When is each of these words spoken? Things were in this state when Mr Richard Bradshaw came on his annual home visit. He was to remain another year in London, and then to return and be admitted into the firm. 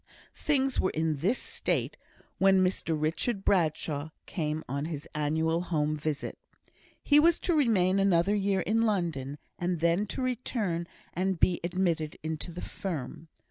Things 0.33 0.79
were 0.79 0.89
in 0.89 1.17
this 1.17 1.37
state 1.37 1.95
when 2.39 2.63
Mr 2.63 2.99
Richard 2.99 3.45
Bradshaw 3.45 4.09
came 4.25 4.63
on 4.67 4.85
his 4.85 5.07
annual 5.13 5.61
home 5.61 5.93
visit. 5.95 6.39
He 7.03 7.19
was 7.19 7.37
to 7.41 7.53
remain 7.53 7.99
another 7.99 8.33
year 8.33 8.61
in 8.61 8.81
London, 8.81 9.37
and 9.59 9.79
then 9.79 10.07
to 10.07 10.23
return 10.23 10.87
and 11.13 11.39
be 11.39 11.59
admitted 11.63 12.17
into 12.23 12.51
the 12.51 12.61
firm. 12.61 13.27